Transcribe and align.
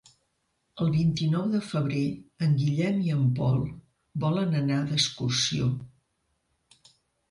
El 0.85 0.87
vint-i-nou 0.95 1.43
de 1.51 1.61
febrer 1.65 2.01
en 2.47 2.57
Guillem 2.63 2.99
i 3.11 3.15
en 3.19 3.31
Pol 3.43 3.63
volen 4.27 4.61
anar 4.65 4.83
d'excursió. 4.93 5.73